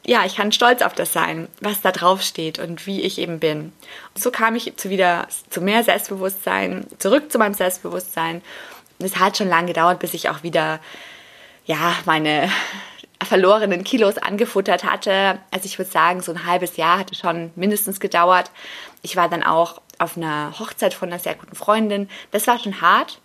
ja, 0.07 0.25
ich 0.25 0.37
kann 0.37 0.53
stolz 0.53 0.83
auf 0.83 0.93
das 0.93 1.13
sein, 1.13 1.49
was 1.61 1.81
da 1.81 1.91
drauf 1.91 2.23
steht 2.23 2.59
und 2.59 2.87
wie 2.87 3.01
ich 3.01 3.19
eben 3.19 3.41
bin. 3.41 3.73
Und 4.15 4.23
so 4.23 4.31
kam 4.31 4.55
ich 4.55 4.77
zu 4.77 4.91
wieder 4.91 5.27
zu 5.49 5.61
mehr 5.61 5.83
Selbstbewusstsein, 5.83 6.87
zurück 6.99 7.33
zu 7.33 7.39
meinem 7.39 7.55
Selbstbewusstsein. 7.55 8.43
Und 8.99 9.07
es 9.07 9.19
hat 9.19 9.39
schon 9.39 9.49
lange 9.49 9.69
gedauert, 9.69 10.01
bis 10.01 10.15
ich 10.15 10.29
auch 10.29 10.43
wieder, 10.43 10.79
ja, 11.65 11.95
meine 12.05 12.51
verlorenen 13.23 13.83
Kilos 13.83 14.19
angefuttert 14.19 14.85
hatte. 14.85 15.39
Also 15.51 15.65
ich 15.65 15.79
würde 15.79 15.91
sagen, 15.91 16.21
so 16.21 16.33
ein 16.33 16.45
halbes 16.45 16.77
Jahr 16.77 16.99
hatte 16.99 17.15
schon 17.15 17.51
mindestens 17.55 17.99
gedauert. 17.99 18.51
Ich 19.01 19.17
war 19.17 19.31
dann 19.31 19.43
auch 19.43 19.81
auf 19.99 20.17
einer 20.17 20.53
Hochzeit 20.59 20.93
von 20.93 21.09
einer 21.09 21.19
sehr 21.19 21.35
guten 21.35 21.55
Freundin. 21.55 22.11
Das 22.31 22.47
war 22.47 22.59
schon 22.59 22.83
hart, 22.83 23.21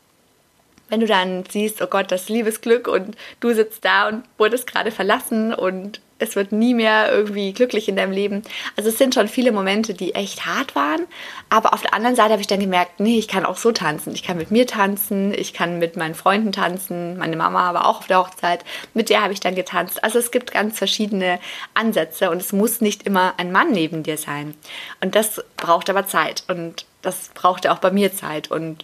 wenn 0.89 0.99
du 0.99 1.05
dann 1.05 1.43
siehst, 1.49 1.81
oh 1.81 1.87
Gott, 1.87 2.11
das 2.11 2.29
Liebesglück 2.29 2.87
und 2.87 3.15
du 3.39 3.53
sitzt 3.53 3.85
da 3.85 4.07
und 4.07 4.23
wurdest 4.37 4.67
gerade 4.67 4.91
verlassen 4.91 5.53
und 5.53 6.01
es 6.19 6.35
wird 6.35 6.51
nie 6.51 6.73
mehr 6.73 7.11
irgendwie 7.11 7.53
glücklich 7.53 7.87
in 7.87 7.95
deinem 7.95 8.11
Leben. 8.11 8.43
Also 8.75 8.89
es 8.89 8.97
sind 8.97 9.15
schon 9.15 9.29
viele 9.29 9.51
Momente, 9.51 9.93
die 9.93 10.13
echt 10.13 10.45
hart 10.45 10.75
waren. 10.75 11.07
Aber 11.49 11.73
auf 11.73 11.81
der 11.81 11.93
anderen 11.93 12.15
Seite 12.15 12.33
habe 12.33 12.41
ich 12.41 12.47
dann 12.47 12.59
gemerkt, 12.59 12.99
nee, 12.99 13.17
ich 13.17 13.29
kann 13.29 13.45
auch 13.45 13.57
so 13.57 13.71
tanzen. 13.71 14.13
Ich 14.13 14.21
kann 14.21 14.37
mit 14.37 14.51
mir 14.51 14.67
tanzen, 14.67 15.33
ich 15.33 15.53
kann 15.53 15.79
mit 15.79 15.95
meinen 15.95 16.15
Freunden 16.15 16.51
tanzen. 16.51 17.17
Meine 17.17 17.37
Mama 17.37 17.73
war 17.73 17.87
auch 17.87 17.99
auf 17.99 18.07
der 18.07 18.19
Hochzeit. 18.19 18.65
Mit 18.93 19.09
der 19.09 19.21
habe 19.21 19.33
ich 19.33 19.39
dann 19.39 19.55
getanzt. 19.55 20.03
Also 20.03 20.19
es 20.19 20.31
gibt 20.31 20.51
ganz 20.51 20.77
verschiedene 20.77 21.39
Ansätze 21.73 22.29
und 22.29 22.41
es 22.41 22.51
muss 22.51 22.81
nicht 22.81 23.03
immer 23.03 23.33
ein 23.37 23.51
Mann 23.51 23.71
neben 23.71 24.03
dir 24.03 24.17
sein. 24.17 24.55
Und 25.01 25.15
das 25.15 25.41
braucht 25.55 25.89
aber 25.89 26.05
Zeit. 26.05 26.43
Und 26.49 26.85
das 27.01 27.29
brauchte 27.33 27.71
auch 27.71 27.79
bei 27.79 27.91
mir 27.91 28.13
Zeit. 28.13 28.51
Und 28.51 28.83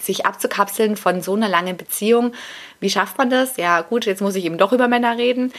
sich 0.00 0.26
abzukapseln 0.26 0.96
von 0.96 1.20
so 1.22 1.34
einer 1.34 1.48
langen 1.48 1.76
Beziehung. 1.76 2.32
Wie 2.80 2.90
schafft 2.90 3.18
man 3.18 3.30
das? 3.30 3.56
Ja, 3.56 3.82
gut, 3.82 4.06
jetzt 4.06 4.22
muss 4.22 4.36
ich 4.36 4.44
eben 4.44 4.58
doch 4.58 4.72
über 4.72 4.88
Männer 4.88 5.16
reden 5.18 5.52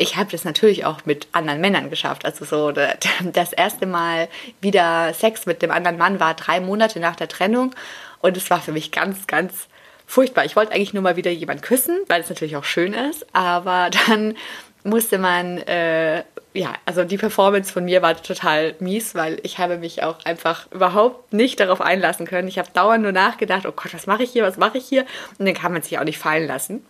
ich 0.00 0.16
habe 0.16 0.30
das 0.30 0.44
natürlich 0.44 0.86
auch 0.86 1.04
mit 1.04 1.28
anderen 1.32 1.60
Männern 1.60 1.90
geschafft. 1.90 2.24
Also 2.24 2.46
so 2.46 2.72
das 3.32 3.52
erste 3.52 3.84
Mal 3.84 4.28
wieder 4.62 5.12
Sex 5.12 5.44
mit 5.44 5.60
dem 5.60 5.70
anderen 5.70 5.98
Mann 5.98 6.18
war 6.18 6.32
drei 6.32 6.58
Monate 6.58 7.00
nach 7.00 7.16
der 7.16 7.28
Trennung 7.28 7.74
und 8.22 8.34
es 8.34 8.48
war 8.48 8.62
für 8.62 8.72
mich 8.72 8.92
ganz, 8.92 9.26
ganz 9.26 9.68
furchtbar. 10.06 10.46
Ich 10.46 10.56
wollte 10.56 10.72
eigentlich 10.72 10.94
nur 10.94 11.02
mal 11.02 11.16
wieder 11.16 11.30
jemanden 11.30 11.62
küssen, 11.62 11.98
weil 12.08 12.22
es 12.22 12.30
natürlich 12.30 12.56
auch 12.56 12.64
schön 12.64 12.94
ist, 12.94 13.26
aber 13.34 13.90
dann 14.08 14.36
musste 14.84 15.18
man, 15.18 15.58
äh, 15.58 16.24
ja, 16.52 16.74
also 16.84 17.04
die 17.04 17.18
Performance 17.18 17.72
von 17.72 17.84
mir 17.84 18.02
war 18.02 18.20
total 18.20 18.74
mies, 18.80 19.14
weil 19.14 19.38
ich 19.42 19.58
habe 19.58 19.76
mich 19.78 20.02
auch 20.02 20.24
einfach 20.24 20.70
überhaupt 20.72 21.32
nicht 21.32 21.60
darauf 21.60 21.80
einlassen 21.80 22.26
können. 22.26 22.48
Ich 22.48 22.58
habe 22.58 22.70
dauernd 22.72 23.02
nur 23.02 23.12
nachgedacht, 23.12 23.66
oh 23.66 23.72
Gott, 23.72 23.94
was 23.94 24.06
mache 24.06 24.22
ich 24.22 24.30
hier, 24.30 24.42
was 24.42 24.56
mache 24.56 24.78
ich 24.78 24.86
hier? 24.86 25.04
Und 25.38 25.46
dann 25.46 25.54
kann 25.54 25.72
man 25.72 25.82
sich 25.82 25.98
auch 25.98 26.04
nicht 26.04 26.18
fallen 26.18 26.46
lassen. 26.46 26.84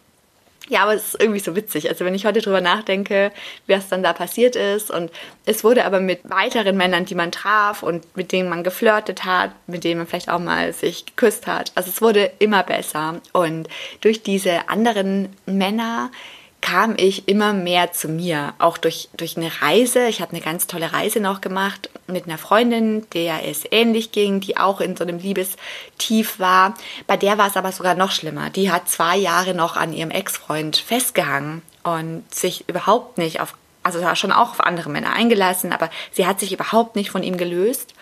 Ja, 0.71 0.85
aber 0.85 0.95
es 0.95 1.15
ist 1.15 1.21
irgendwie 1.21 1.41
so 1.41 1.57
witzig. 1.57 1.89
Also 1.89 2.05
wenn 2.05 2.15
ich 2.15 2.27
heute 2.27 2.41
drüber 2.41 2.61
nachdenke, 2.61 3.33
was 3.67 3.89
dann 3.89 4.05
da 4.05 4.13
passiert 4.13 4.55
ist 4.55 4.89
und 4.89 5.11
es 5.45 5.65
wurde 5.65 5.85
aber 5.85 5.99
mit 5.99 6.21
weiteren 6.31 6.77
Männern, 6.77 7.07
die 7.07 7.17
man 7.17 7.33
traf 7.33 7.83
und 7.83 8.17
mit 8.17 8.31
denen 8.31 8.49
man 8.49 8.63
geflirtet 8.63 9.25
hat, 9.25 9.51
mit 9.67 9.83
denen 9.83 9.99
man 9.99 10.07
vielleicht 10.07 10.31
auch 10.31 10.39
mal 10.39 10.73
sich 10.73 11.07
geküsst 11.07 11.49
hat. 11.49 11.73
Also 11.75 11.91
es 11.91 12.01
wurde 12.01 12.31
immer 12.39 12.63
besser 12.63 13.21
und 13.33 13.69
durch 14.01 14.23
diese 14.23 14.69
anderen 14.69 15.35
Männer 15.45 16.13
kam 16.61 16.95
ich 16.97 17.29
immer 17.29 17.53
mehr 17.53 17.93
zu 17.93 18.09
mir, 18.09 18.55
auch 18.59 18.79
durch, 18.79 19.09
durch 19.17 19.37
eine 19.37 19.51
Reise. 19.63 20.07
Ich 20.09 20.21
habe 20.21 20.33
eine 20.33 20.41
ganz 20.41 20.67
tolle 20.67 20.93
Reise 20.93 21.21
noch 21.21 21.41
gemacht 21.41 21.91
mit 22.07 22.27
einer 22.27 22.39
Freundin, 22.39 23.07
der 23.13 23.49
es 23.49 23.65
ähnlich 23.71 24.13
ging, 24.13 24.41
die 24.41 24.57
auch 24.57 24.81
in 24.81 24.97
so 24.97 25.05
einem 25.05 25.19
Liebestief 25.19 26.39
war. 26.39 26.75
Bei 27.07 27.17
der 27.17 27.39
war 27.39 27.49
es 27.49 27.57
aber 27.57 27.73
sogar 27.73 27.95
noch 27.95 28.11
schlimmer. 28.11 28.51
Die 28.51 28.71
hat 28.71 28.89
zwei 28.89 29.17
Jahre 29.17 29.55
noch 29.55 29.77
an 29.77 29.93
ihrem 29.93 30.11
Ex-Freund 30.11 30.77
festgehangen 30.77 31.63
und 31.83 32.25
sich 32.33 32.69
überhaupt 32.69 33.19
nicht 33.19 33.41
auf, 33.41 33.55
also 33.83 34.01
schon 34.15 34.33
auch 34.33 34.51
auf 34.51 34.61
andere 34.61 34.91
Männer 34.91 35.13
eingelassen, 35.13 35.73
aber 35.73 35.91
sie 36.13 36.27
hat 36.27 36.41
sich 36.41 36.53
überhaupt 36.53 36.97
nicht 36.97 37.11
von 37.11 37.23
ihm 37.23 37.37
gelöst. 37.37 37.95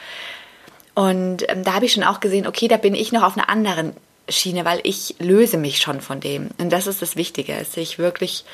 Und 0.95 1.49
ähm, 1.49 1.63
da 1.63 1.75
habe 1.75 1.85
ich 1.85 1.93
schon 1.93 2.03
auch 2.03 2.19
gesehen, 2.19 2.47
okay, 2.47 2.67
da 2.67 2.77
bin 2.77 2.95
ich 2.95 3.13
noch 3.13 3.23
auf 3.23 3.37
einer 3.37 3.49
anderen 3.49 3.95
Schiene, 4.29 4.65
weil 4.65 4.81
ich 4.83 5.15
löse 5.19 5.57
mich 5.57 5.79
schon 5.79 6.01
von 6.01 6.21
dem. 6.21 6.51
Und 6.59 6.71
das 6.71 6.87
ist 6.87 7.03
das 7.03 7.17
Wichtige, 7.17 7.65
sich 7.65 7.99
wirklich 7.99 8.45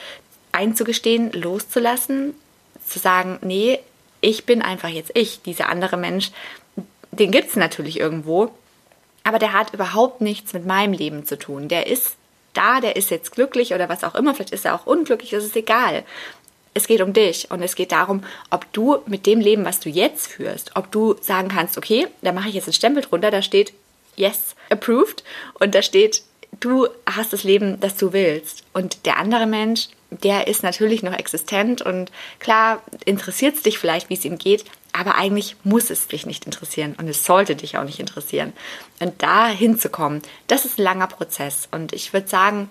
einzugestehen, 0.53 1.33
loszulassen, 1.33 2.35
zu 2.87 2.99
sagen, 2.99 3.39
nee, 3.43 3.79
ich 4.21 4.45
bin 4.47 4.63
einfach 4.63 4.89
jetzt 4.89 5.11
ich. 5.15 5.43
Dieser 5.43 5.69
andere 5.69 5.97
Mensch, 5.97 6.31
den 7.11 7.31
gibt 7.31 7.49
es 7.49 7.57
natürlich 7.57 7.99
irgendwo, 7.99 8.51
aber 9.23 9.39
der 9.39 9.53
hat 9.53 9.75
überhaupt 9.75 10.21
nichts 10.21 10.53
mit 10.53 10.67
meinem 10.67 10.93
Leben 10.93 11.27
zu 11.27 11.39
tun. 11.39 11.69
Der 11.69 11.87
ist 11.87 12.17
da, 12.53 12.81
der 12.81 12.97
ist 12.97 13.11
jetzt 13.11 13.33
glücklich 13.33 13.75
oder 13.75 13.89
was 13.89 14.05
auch 14.05 14.15
immer, 14.15 14.35
vielleicht 14.35 14.53
ist 14.53 14.65
er 14.65 14.75
auch 14.75 14.87
unglücklich, 14.87 15.31
das 15.31 15.45
ist 15.45 15.57
egal. 15.57 16.05
Es 16.73 16.87
geht 16.87 17.01
um 17.01 17.13
dich 17.13 17.51
und 17.51 17.63
es 17.63 17.77
geht 17.77 17.93
darum, 17.93 18.25
ob 18.51 18.73
du 18.73 18.99
mit 19.07 19.27
dem 19.27 19.41
Leben, 19.41 19.65
was 19.65 19.81
du 19.81 19.89
jetzt 19.89 20.27
führst, 20.27 20.73
ob 20.75 20.91
du 20.91 21.17
sagen 21.21 21.49
kannst, 21.49 21.79
okay, 21.79 22.07
da 22.23 22.33
mache 22.33 22.49
ich 22.49 22.55
jetzt 22.55 22.67
einen 22.67 22.75
Stempel 22.75 23.03
drunter, 23.03 23.31
da 23.31 23.43
steht 23.43 23.73
Yes, 24.17 24.55
approved 24.71 25.25
und 25.55 25.75
da 25.75 25.83
steht, 25.83 26.23
du 26.61 26.89
hast 27.07 27.33
das 27.33 27.45
Leben, 27.45 27.81
das 27.81 27.97
du 27.97 28.13
willst. 28.13 28.65
Und 28.73 29.07
der 29.07 29.19
andere 29.19 29.47
Mensch, 29.47 29.89
der 30.11 30.47
ist 30.47 30.63
natürlich 30.63 31.03
noch 31.03 31.13
existent 31.13 31.83
und 31.83 32.13
klar 32.39 32.83
interessiert 33.05 33.57
es 33.57 33.63
dich 33.63 33.79
vielleicht, 33.79 34.11
wie 34.11 34.15
es 34.15 34.25
ihm 34.25 34.39
geht, 34.39 34.65
aber 34.93 35.17
eigentlich 35.17 35.57
muss 35.65 35.91
es 35.91 36.07
dich 36.07 36.25
nicht 36.25 36.47
interessieren 36.47 36.95
und 36.99 37.09
es 37.09 37.25
sollte 37.25 37.57
dich 37.57 37.77
auch 37.77 37.85
nicht 37.85 37.99
interessieren. 37.99 38.53
Und 39.01 39.23
da 39.23 39.49
hinzukommen, 39.49 40.23
das 40.47 40.65
ist 40.65 40.79
ein 40.79 40.85
langer 40.85 41.09
Prozess. 41.09 41.69
Und 41.73 41.93
ich 41.93 42.13
würde 42.13 42.29
sagen, 42.29 42.69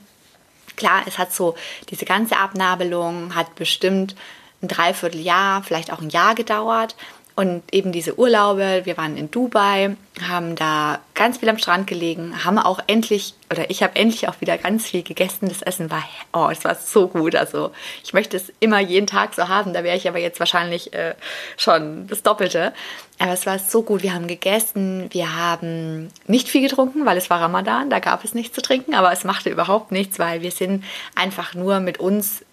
klar, 0.78 1.04
es 1.06 1.18
hat 1.18 1.34
so 1.34 1.56
diese 1.90 2.06
ganze 2.06 2.38
Abnabelung, 2.38 3.36
hat 3.36 3.56
bestimmt 3.56 4.16
ein 4.62 4.70
Dreivierteljahr, 4.70 5.64
vielleicht 5.64 5.92
auch 5.92 6.02
ein 6.02 6.10
Jahr 6.10 6.34
gedauert. 6.34 6.96
Und 7.36 7.64
eben 7.72 7.92
diese 7.92 8.20
Urlaube, 8.20 8.82
wir 8.84 8.96
waren 8.96 9.18
in 9.18 9.32
Dubai, 9.32 9.96
haben 10.22 10.56
da 10.56 11.00
ganz 11.16 11.40
viel 11.40 11.50
am 11.50 11.58
Strand 11.58 11.88
gelegen, 11.88 12.46
haben 12.46 12.60
auch 12.60 12.80
endlich, 12.86 13.34
oder 13.52 13.72
ich 13.72 13.82
habe 13.82 13.96
endlich 13.96 14.28
auch 14.28 14.40
wieder 14.40 14.56
ganz 14.60 14.86
viel 14.86 15.02
gegessen. 15.02 15.50
Das 15.50 15.64
Essen 15.64 15.90
war, 15.90 16.04
oh, 16.32 16.50
es 16.52 16.64
war 16.64 16.76
so 16.76 17.08
gut. 17.08 17.36
Also 17.36 17.72
ich 18.04 18.14
möchte 18.14 18.38
es 18.38 18.54
immer 18.60 18.80
jeden 18.80 19.08
Tag 19.08 19.34
so 19.34 19.48
haben, 19.48 19.74
da 19.74 19.84
wäre 19.84 19.98
ich 19.98 20.08
aber 20.08 20.20
jetzt 20.20 20.40
wahrscheinlich 20.40 20.94
äh, 20.94 21.16
schon 21.58 22.06
das 22.06 22.22
Doppelte. 22.22 22.72
Aber 23.18 23.34
es 23.34 23.48
war 23.48 23.58
so 23.58 23.82
gut. 23.82 24.04
Wir 24.04 24.14
haben 24.14 24.28
gegessen, 24.28 25.08
wir 25.10 25.36
haben 25.36 26.10
nicht 26.28 26.50
viel 26.50 26.62
getrunken, 26.62 27.04
weil 27.08 27.18
es 27.18 27.32
war 27.32 27.42
Ramadan, 27.42 27.90
da 27.90 27.98
gab 27.98 28.24
es 28.24 28.36
nichts 28.36 28.54
zu 28.54 28.62
trinken, 28.62 28.94
aber 28.94 29.12
es 29.12 29.24
machte 29.24 29.50
überhaupt 29.50 29.92
nichts, 29.92 30.20
weil 30.20 30.44
wir 30.44 30.52
sind 30.52 30.84
einfach 31.16 31.56
nur 31.56 31.80
mit 31.80 32.00
uns 32.00 32.44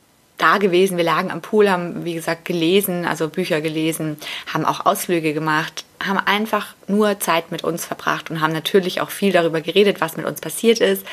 da 0.40 0.59
gewesen. 0.59 0.97
Wir 0.97 1.04
lagen 1.04 1.30
am 1.30 1.42
Pool, 1.42 1.70
haben, 1.70 2.04
wie 2.04 2.14
gesagt, 2.14 2.44
gelesen, 2.44 3.04
also 3.06 3.28
Bücher 3.28 3.61
gelesen, 3.61 4.16
haben 4.52 4.64
auch 4.64 4.87
Ausflüge 4.87 5.32
gemacht, 5.35 5.85
haben 6.02 6.18
einfach 6.18 6.75
nur 6.88 7.20
Zeit 7.20 7.50
mit 7.50 7.64
uns 7.64 7.85
verbracht 7.85 8.30
und 8.30 8.40
haben 8.40 8.52
natürlich 8.52 9.00
auch 9.00 9.11
viel 9.11 9.32
darüber 9.32 9.61
geredet, 9.61 10.00
was 10.00 10.16
mit 10.16 10.26
uns 10.26 10.40
passiert 10.40 10.80
ist. 10.80 11.04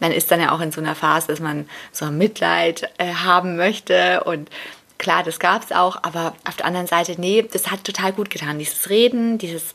Man 0.00 0.12
ist 0.12 0.30
dann 0.30 0.40
ja 0.40 0.52
auch 0.52 0.60
in 0.60 0.72
so 0.72 0.80
einer 0.80 0.94
Phase, 0.94 1.28
dass 1.28 1.40
man 1.40 1.68
so 1.92 2.06
Mitleid 2.06 2.88
äh, 2.98 3.12
haben 3.12 3.56
möchte 3.56 4.22
und 4.24 4.50
klar, 4.98 5.22
das 5.22 5.38
gab 5.38 5.64
es 5.64 5.72
auch, 5.72 5.96
aber 6.02 6.34
auf 6.46 6.56
der 6.56 6.66
anderen 6.66 6.86
Seite, 6.86 7.16
nee, 7.18 7.44
das 7.50 7.70
hat 7.70 7.84
total 7.84 8.12
gut 8.12 8.30
getan. 8.30 8.58
Dieses 8.58 8.88
Reden, 8.88 9.38
dieses 9.38 9.74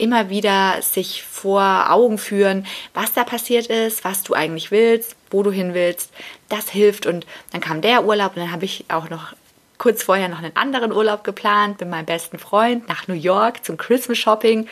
immer 0.00 0.30
wieder 0.30 0.82
sich 0.82 1.22
vor 1.22 1.86
Augen 1.90 2.18
führen, 2.18 2.66
was 2.94 3.12
da 3.12 3.24
passiert 3.24 3.66
ist, 3.66 4.04
was 4.04 4.22
du 4.22 4.34
eigentlich 4.34 4.70
willst, 4.70 5.16
wo 5.30 5.42
du 5.42 5.50
hin 5.50 5.74
willst. 5.74 6.10
Das 6.48 6.70
hilft. 6.70 7.06
Und 7.06 7.26
dann 7.52 7.60
kam 7.60 7.80
der 7.80 8.04
Urlaub 8.04 8.36
und 8.36 8.42
dann 8.42 8.52
habe 8.52 8.64
ich 8.64 8.84
auch 8.88 9.10
noch 9.10 9.34
kurz 9.78 10.02
vorher 10.02 10.28
noch 10.28 10.42
einen 10.42 10.56
anderen 10.56 10.92
Urlaub 10.92 11.24
geplant 11.24 11.80
mit 11.80 11.88
meinem 11.88 12.06
besten 12.06 12.38
Freund 12.38 12.88
nach 12.88 13.08
New 13.08 13.14
York 13.14 13.64
zum 13.64 13.76
Christmas 13.76 14.18
Shopping. 14.18 14.68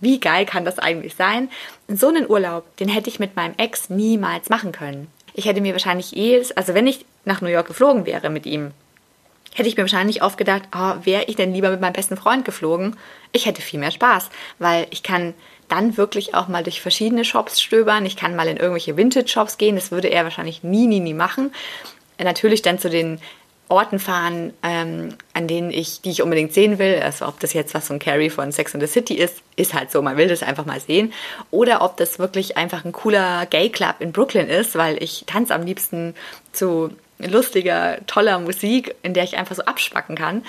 Wie 0.00 0.20
geil 0.20 0.46
kann 0.46 0.64
das 0.64 0.78
eigentlich 0.78 1.14
sein? 1.14 1.50
so 1.88 2.08
einen 2.08 2.28
Urlaub, 2.28 2.76
den 2.76 2.88
hätte 2.88 3.08
ich 3.08 3.18
mit 3.18 3.36
meinem 3.36 3.54
Ex 3.56 3.90
niemals 3.90 4.48
machen 4.48 4.72
können. 4.72 5.08
Ich 5.34 5.46
hätte 5.46 5.60
mir 5.60 5.72
wahrscheinlich 5.72 6.16
eh, 6.16 6.42
also 6.56 6.74
wenn 6.74 6.86
ich 6.86 7.04
nach 7.24 7.40
New 7.40 7.48
York 7.48 7.68
geflogen 7.68 8.06
wäre 8.06 8.30
mit 8.30 8.46
ihm, 8.46 8.72
hätte 9.54 9.68
ich 9.68 9.76
mir 9.76 9.82
wahrscheinlich 9.82 10.22
oft 10.22 10.38
gedacht, 10.38 10.62
oh, 10.74 10.94
wäre 11.04 11.24
ich 11.24 11.36
denn 11.36 11.52
lieber 11.52 11.70
mit 11.70 11.80
meinem 11.80 11.92
besten 11.92 12.16
Freund 12.16 12.44
geflogen? 12.44 12.96
Ich 13.32 13.46
hätte 13.46 13.62
viel 13.62 13.80
mehr 13.80 13.90
Spaß, 13.90 14.30
weil 14.58 14.86
ich 14.90 15.02
kann 15.02 15.34
dann 15.68 15.96
wirklich 15.96 16.34
auch 16.34 16.48
mal 16.48 16.62
durch 16.62 16.80
verschiedene 16.80 17.24
Shops 17.24 17.60
stöbern. 17.60 18.04
Ich 18.04 18.16
kann 18.16 18.36
mal 18.36 18.48
in 18.48 18.56
irgendwelche 18.56 18.96
Vintage-Shops 18.96 19.56
gehen. 19.56 19.76
Das 19.76 19.92
würde 19.92 20.08
er 20.08 20.24
wahrscheinlich 20.24 20.62
nie, 20.62 20.86
nie, 20.86 21.00
nie 21.00 21.14
machen. 21.14 21.52
Natürlich 22.18 22.62
dann 22.62 22.78
zu 22.78 22.90
den 22.90 23.20
Orten 23.68 24.00
fahren, 24.00 24.52
ähm, 24.64 25.14
an 25.32 25.46
denen 25.46 25.70
ich, 25.70 26.00
die 26.00 26.10
ich 26.10 26.22
unbedingt 26.22 26.52
sehen 26.52 26.80
will. 26.80 27.00
Also 27.02 27.26
ob 27.26 27.38
das 27.38 27.52
jetzt 27.52 27.72
was 27.72 27.86
von 27.86 28.00
Carrie 28.00 28.30
von 28.30 28.50
Sex 28.50 28.74
and 28.74 28.82
the 28.82 28.92
City 28.92 29.14
ist, 29.14 29.42
ist 29.54 29.74
halt 29.74 29.92
so, 29.92 30.02
man 30.02 30.16
will 30.16 30.26
das 30.26 30.42
einfach 30.42 30.66
mal 30.66 30.80
sehen. 30.80 31.12
Oder 31.52 31.82
ob 31.82 31.96
das 31.96 32.18
wirklich 32.18 32.56
einfach 32.56 32.84
ein 32.84 32.92
cooler 32.92 33.46
Gay 33.46 33.70
Club 33.70 33.96
in 34.00 34.10
Brooklyn 34.10 34.48
ist, 34.48 34.74
weil 34.74 35.00
ich 35.00 35.24
tanze 35.26 35.54
am 35.54 35.62
liebsten 35.62 36.14
zu 36.52 36.90
lustiger, 37.22 37.98
toller 38.06 38.38
Musik, 38.38 38.94
in 39.02 39.14
der 39.14 39.24
ich 39.24 39.36
einfach 39.36 39.56
so 39.56 39.62
abspacken 39.62 40.16
kann, 40.16 40.42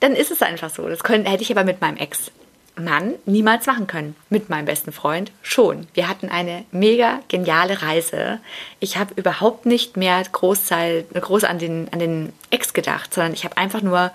dann 0.00 0.14
ist 0.14 0.30
es 0.30 0.42
einfach 0.42 0.70
so. 0.70 0.88
Das 0.88 1.04
können, 1.04 1.26
hätte 1.26 1.42
ich 1.42 1.50
aber 1.50 1.64
mit 1.64 1.80
meinem 1.80 1.96
Ex-Mann 1.96 3.14
niemals 3.24 3.66
machen 3.66 3.86
können. 3.86 4.16
Mit 4.30 4.50
meinem 4.50 4.64
besten 4.64 4.92
Freund 4.92 5.30
schon. 5.42 5.86
Wir 5.94 6.08
hatten 6.08 6.28
eine 6.28 6.64
mega 6.72 7.20
geniale 7.28 7.82
Reise. 7.82 8.40
Ich 8.80 8.96
habe 8.96 9.14
überhaupt 9.14 9.66
nicht 9.66 9.96
mehr 9.96 10.22
Großzeit, 10.30 11.06
groß 11.12 11.44
an 11.44 11.58
den, 11.58 11.88
an 11.92 11.98
den 11.98 12.32
Ex 12.50 12.72
gedacht, 12.72 13.14
sondern 13.14 13.34
ich 13.34 13.44
habe 13.44 13.56
einfach 13.56 13.82
nur 13.82 14.10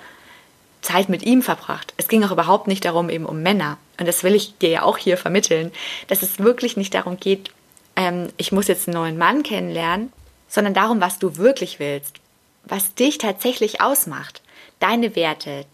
Zeit 0.82 1.10
mit 1.10 1.24
ihm 1.24 1.42
verbracht. 1.42 1.94
Es 1.98 2.08
ging 2.08 2.24
auch 2.24 2.32
überhaupt 2.32 2.68
nicht 2.68 2.86
darum, 2.86 3.10
eben 3.10 3.26
um 3.26 3.42
Männer. 3.42 3.78
Und 4.00 4.08
das 4.08 4.24
will 4.24 4.36
ich 4.36 4.58
dir 4.58 4.70
ja 4.70 4.82
auch 4.84 4.98
hier 4.98 5.18
vermitteln, 5.18 5.72
dass 6.08 6.22
es 6.22 6.40
wirklich 6.40 6.78
nicht 6.78 6.94
darum 6.94 7.18
geht, 7.18 7.52
ähm, 7.98 8.30
ich 8.38 8.52
muss 8.52 8.68
jetzt 8.68 8.88
einen 8.88 8.96
neuen 8.96 9.18
Mann 9.18 9.44
kennenlernen, 9.44 10.14
sondern 10.48 10.74
darum, 10.74 11.02
was 11.02 11.20
du 11.20 11.38
wirklich 11.38 11.80
willst, 11.80 12.16
was 12.64 12.94
dich 12.96 13.18
tatsächlich 13.18 13.82
ausmacht, 13.82 14.42
deine 14.80 15.16
Werte, 15.16 15.66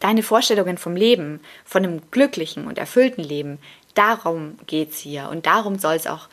deine 0.00 0.22
Vorstellungen 0.22 0.78
vom 0.78 0.96
Leben, 0.96 1.40
von 1.64 1.84
einem 1.84 2.02
glücklichen 2.10 2.66
und 2.66 2.78
erfüllten 2.78 3.22
Leben. 3.22 3.58
Darum 3.94 4.58
geht 4.66 4.92
es 4.92 4.98
hier 4.98 5.28
und 5.30 5.46
darum 5.46 5.78
soll 5.78 5.94
es 5.94 6.06
auch 6.06 6.28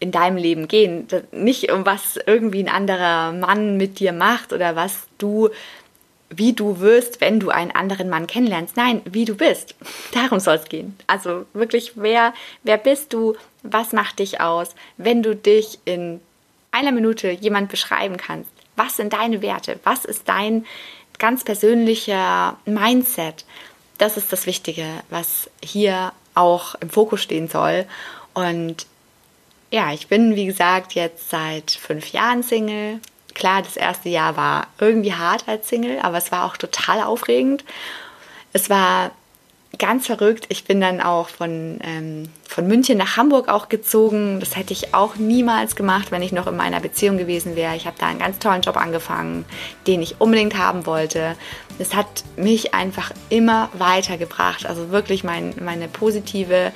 in 0.00 0.10
deinem 0.10 0.38
Leben 0.38 0.66
gehen. 0.66 1.06
Nicht 1.30 1.70
um 1.70 1.84
was 1.84 2.18
irgendwie 2.26 2.62
ein 2.62 2.68
anderer 2.68 3.32
Mann 3.32 3.76
mit 3.76 4.00
dir 4.00 4.12
macht 4.12 4.52
oder 4.52 4.74
was 4.74 5.06
du, 5.18 5.50
wie 6.30 6.54
du 6.54 6.80
wirst, 6.80 7.20
wenn 7.20 7.38
du 7.38 7.50
einen 7.50 7.70
anderen 7.70 8.08
Mann 8.08 8.26
kennenlernst. 8.26 8.76
Nein, 8.76 9.02
wie 9.04 9.26
du 9.26 9.34
bist. 9.34 9.74
Darum 10.14 10.40
soll 10.40 10.56
es 10.56 10.64
gehen. 10.64 10.96
Also 11.06 11.44
wirklich, 11.52 11.92
wer, 11.96 12.32
wer 12.62 12.78
bist 12.78 13.12
du? 13.12 13.36
Was 13.62 13.92
macht 13.92 14.20
dich 14.20 14.40
aus? 14.40 14.70
Wenn 14.96 15.22
du 15.22 15.36
dich 15.36 15.78
in 15.84 16.20
einer 16.72 16.92
Minute 16.92 17.30
jemand 17.30 17.68
beschreiben 17.70 18.16
kannst, 18.16 18.50
was 18.76 18.96
sind 18.96 19.12
deine 19.12 19.42
Werte, 19.42 19.78
was 19.84 20.04
ist 20.04 20.28
dein 20.28 20.66
ganz 21.18 21.44
persönlicher 21.44 22.56
Mindset, 22.64 23.44
das 23.98 24.16
ist 24.16 24.32
das 24.32 24.46
Wichtige, 24.46 24.86
was 25.10 25.50
hier 25.62 26.12
auch 26.34 26.74
im 26.76 26.88
Fokus 26.88 27.22
stehen 27.22 27.48
soll. 27.48 27.84
Und 28.32 28.86
ja, 29.70 29.92
ich 29.92 30.08
bin, 30.08 30.36
wie 30.36 30.46
gesagt, 30.46 30.94
jetzt 30.94 31.28
seit 31.28 31.70
fünf 31.70 32.12
Jahren 32.12 32.42
Single. 32.42 33.00
Klar, 33.34 33.62
das 33.62 33.76
erste 33.76 34.08
Jahr 34.08 34.36
war 34.36 34.66
irgendwie 34.78 35.14
hart 35.14 35.46
als 35.46 35.68
Single, 35.68 36.00
aber 36.00 36.18
es 36.18 36.32
war 36.32 36.46
auch 36.46 36.56
total 36.56 37.02
aufregend. 37.02 37.64
Es 38.52 38.70
war 38.70 39.12
ganz 39.78 40.06
verrückt. 40.06 40.46
Ich 40.48 40.64
bin 40.64 40.80
dann 40.80 41.00
auch 41.00 41.28
von, 41.28 41.78
ähm, 41.82 42.28
von 42.46 42.66
München 42.66 42.98
nach 42.98 43.16
Hamburg 43.16 43.48
auch 43.48 43.68
gezogen. 43.68 44.40
Das 44.40 44.56
hätte 44.56 44.72
ich 44.72 44.94
auch 44.94 45.16
niemals 45.16 45.76
gemacht, 45.76 46.10
wenn 46.10 46.22
ich 46.22 46.32
noch 46.32 46.46
in 46.46 46.56
meiner 46.56 46.80
Beziehung 46.80 47.18
gewesen 47.18 47.56
wäre. 47.56 47.76
Ich 47.76 47.86
habe 47.86 47.96
da 47.98 48.06
einen 48.06 48.18
ganz 48.18 48.38
tollen 48.38 48.62
Job 48.62 48.76
angefangen, 48.76 49.44
den 49.86 50.02
ich 50.02 50.20
unbedingt 50.20 50.58
haben 50.58 50.86
wollte. 50.86 51.36
Es 51.78 51.94
hat 51.94 52.24
mich 52.36 52.74
einfach 52.74 53.12
immer 53.30 53.70
weitergebracht. 53.74 54.66
Also 54.66 54.90
wirklich 54.90 55.24
mein, 55.24 55.54
meine 55.60 55.88
positive 55.88 56.72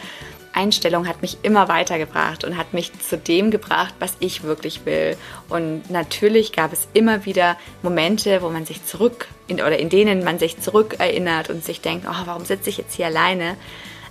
Einstellung 0.54 1.08
hat 1.08 1.20
mich 1.20 1.38
immer 1.42 1.68
weitergebracht 1.68 2.44
und 2.44 2.56
hat 2.56 2.72
mich 2.72 2.92
zu 3.00 3.18
dem 3.18 3.50
gebracht, 3.50 3.94
was 3.98 4.16
ich 4.20 4.44
wirklich 4.44 4.86
will. 4.86 5.16
Und 5.48 5.90
natürlich 5.90 6.52
gab 6.52 6.72
es 6.72 6.86
immer 6.92 7.24
wieder 7.24 7.56
Momente, 7.82 8.40
wo 8.40 8.50
man 8.50 8.64
sich 8.64 8.84
zurück 8.84 9.26
in, 9.48 9.56
oder 9.56 9.78
in 9.78 9.88
denen 9.88 10.22
man 10.22 10.38
sich 10.38 10.60
zurückerinnert 10.60 11.50
und 11.50 11.64
sich 11.64 11.80
denkt, 11.80 12.06
oh, 12.08 12.26
warum 12.26 12.44
sitze 12.44 12.70
ich 12.70 12.78
jetzt 12.78 12.94
hier 12.94 13.06
alleine? 13.06 13.56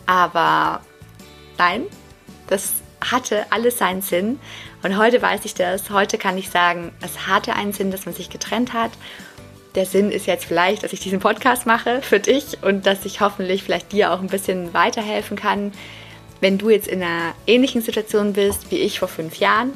Aber 0.05 0.81
nein, 1.57 1.83
das 2.47 2.73
hatte 2.99 3.45
alles 3.49 3.77
seinen 3.77 4.01
Sinn. 4.01 4.39
Und 4.83 4.97
heute 4.97 5.21
weiß 5.21 5.45
ich 5.45 5.53
das. 5.53 5.89
Heute 5.89 6.17
kann 6.17 6.37
ich 6.37 6.49
sagen, 6.49 6.91
es 7.01 7.27
hatte 7.27 7.55
einen 7.55 7.73
Sinn, 7.73 7.91
dass 7.91 8.05
man 8.05 8.13
sich 8.13 8.29
getrennt 8.29 8.73
hat. 8.73 8.91
Der 9.75 9.85
Sinn 9.85 10.11
ist 10.11 10.27
jetzt 10.27 10.45
vielleicht, 10.45 10.83
dass 10.83 10.93
ich 10.93 10.99
diesen 10.99 11.19
Podcast 11.19 11.65
mache 11.65 12.01
für 12.01 12.19
dich 12.19 12.61
und 12.61 12.85
dass 12.85 13.05
ich 13.05 13.21
hoffentlich 13.21 13.63
vielleicht 13.63 13.91
dir 13.91 14.11
auch 14.11 14.19
ein 14.19 14.27
bisschen 14.27 14.73
weiterhelfen 14.73 15.35
kann, 15.35 15.71
wenn 16.43 16.57
du 16.57 16.69
jetzt 16.69 16.89
in 16.89 17.01
einer 17.01 17.33
ähnlichen 17.47 17.81
Situation 17.81 18.33
bist 18.33 18.69
wie 18.69 18.75
ich 18.75 18.99
vor 18.99 19.07
fünf 19.07 19.37
Jahren, 19.37 19.71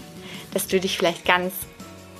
dass 0.53 0.67
du 0.67 0.81
dich 0.81 0.97
vielleicht 0.97 1.23
ganz 1.23 1.53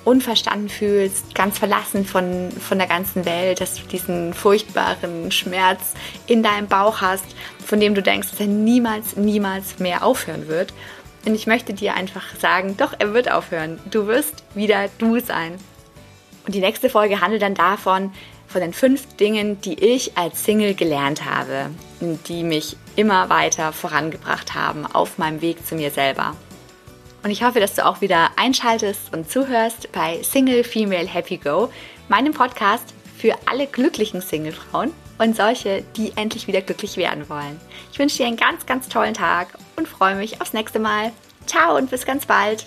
unverstanden 0.06 0.70
fühlst, 0.70 1.36
ganz 1.36 1.60
verlassen 1.60 2.06
von, 2.06 2.50
von 2.52 2.78
der 2.78 2.88
ganzen 2.88 3.26
Welt, 3.26 3.60
dass 3.60 3.76
du 3.76 3.86
diesen 3.88 4.34
furchtbaren 4.34 5.32
Schmerz 5.34 5.96
in 6.28 6.44
deinem 6.44 6.68
Bauch 6.68 7.02
hast, 7.02 7.26
von 7.66 7.82
dem 7.82 7.94
du 7.94 8.02
denkst, 8.02 8.30
dass 8.32 8.40
er 8.40 8.48
niemals, 8.48 9.18
niemals 9.18 9.80
mehr 9.80 10.06
aufhören 10.06 10.48
wird. 10.48 10.74
Und 11.26 11.36
ich 11.36 11.46
möchte 11.46 11.74
dir 11.74 11.96
einfach 11.96 12.24
sagen, 12.40 12.78
doch, 12.78 12.94
er 12.98 13.14
wird 13.14 13.30
aufhören. 13.30 13.82
Du 13.92 14.08
wirst 14.08 14.46
wieder 14.56 14.88
du 14.98 15.20
sein. 15.20 15.56
Und 16.46 16.56
die 16.56 16.62
nächste 16.62 16.90
Folge 16.90 17.20
handelt 17.20 17.42
dann 17.42 17.54
davon, 17.54 18.14
von 18.58 18.64
den 18.64 18.74
fünf 18.74 19.16
Dingen, 19.18 19.62
die 19.62 19.76
ich 19.76 20.18
als 20.18 20.44
Single 20.44 20.74
gelernt 20.74 21.26
habe 21.26 21.70
die 22.00 22.44
mich 22.44 22.76
immer 22.96 23.30
weiter 23.30 23.72
vorangebracht 23.72 24.56
haben 24.56 24.86
auf 24.86 25.18
meinem 25.18 25.42
Weg 25.42 25.66
zu 25.66 25.76
mir 25.76 25.92
selber. 25.92 26.36
Und 27.24 27.32
ich 27.32 27.44
hoffe, 27.44 27.60
dass 27.60 27.76
du 27.76 27.86
auch 27.86 28.02
wieder 28.02 28.30
einschaltest 28.36 29.14
und 29.14 29.30
zuhörst 29.30 29.92
bei 29.92 30.22
Single 30.24 30.64
Female 30.64 31.08
Happy 31.08 31.38
Go, 31.38 31.70
meinem 32.08 32.34
Podcast 32.34 32.94
für 33.18 33.36
alle 33.46 33.68
glücklichen 33.68 34.22
Singlefrauen 34.22 34.92
und 35.18 35.36
solche, 35.36 35.84
die 35.96 36.14
endlich 36.16 36.48
wieder 36.48 36.62
glücklich 36.62 36.98
werden 36.98 37.28
wollen. 37.30 37.60
Ich 37.92 38.00
wünsche 38.00 38.18
dir 38.18 38.28
einen 38.28 38.38
ganz, 38.38 38.66
ganz 38.66 38.90
tollen 38.90 39.16
Tag 39.16 39.50
und 39.76 39.88
freue 39.88 40.16
mich 40.16 40.40
aufs 40.42 40.54
nächste 40.54 40.80
Mal. 40.80 41.12
Ciao 41.48 41.76
und 41.76 41.90
bis 41.90 42.06
ganz 42.06 42.26
bald. 42.26 42.66